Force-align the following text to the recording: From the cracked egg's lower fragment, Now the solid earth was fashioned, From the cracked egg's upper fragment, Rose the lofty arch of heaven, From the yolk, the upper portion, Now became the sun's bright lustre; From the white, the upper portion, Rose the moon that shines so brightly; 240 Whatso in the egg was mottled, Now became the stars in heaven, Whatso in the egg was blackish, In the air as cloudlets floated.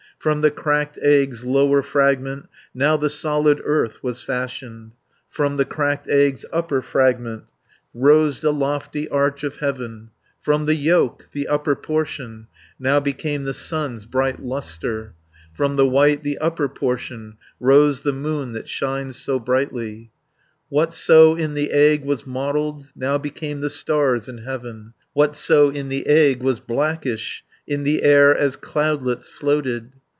From 0.19 0.41
the 0.41 0.51
cracked 0.51 0.99
egg's 1.01 1.43
lower 1.43 1.81
fragment, 1.81 2.45
Now 2.75 2.95
the 2.95 3.09
solid 3.09 3.59
earth 3.63 4.03
was 4.03 4.21
fashioned, 4.21 4.91
From 5.27 5.57
the 5.57 5.65
cracked 5.65 6.07
egg's 6.07 6.45
upper 6.53 6.83
fragment, 6.83 7.45
Rose 7.91 8.41
the 8.41 8.53
lofty 8.53 9.09
arch 9.09 9.43
of 9.43 9.55
heaven, 9.55 10.11
From 10.39 10.67
the 10.67 10.75
yolk, 10.75 11.27
the 11.31 11.47
upper 11.47 11.75
portion, 11.75 12.45
Now 12.77 12.99
became 12.99 13.45
the 13.45 13.53
sun's 13.55 14.05
bright 14.05 14.39
lustre; 14.39 15.15
From 15.55 15.75
the 15.75 15.87
white, 15.87 16.21
the 16.21 16.37
upper 16.37 16.69
portion, 16.69 17.37
Rose 17.59 18.03
the 18.03 18.13
moon 18.13 18.53
that 18.53 18.69
shines 18.69 19.17
so 19.17 19.39
brightly; 19.39 20.11
240 20.69 20.69
Whatso 20.69 21.35
in 21.35 21.55
the 21.55 21.71
egg 21.71 22.03
was 22.05 22.27
mottled, 22.27 22.85
Now 22.95 23.17
became 23.17 23.61
the 23.61 23.71
stars 23.71 24.29
in 24.29 24.37
heaven, 24.37 24.93
Whatso 25.13 25.71
in 25.71 25.89
the 25.89 26.05
egg 26.05 26.43
was 26.43 26.59
blackish, 26.59 27.43
In 27.65 27.83
the 27.83 28.03
air 28.03 28.37
as 28.37 28.55
cloudlets 28.55 29.27
floated. 29.27 29.93